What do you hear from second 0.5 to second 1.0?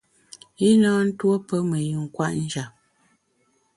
I na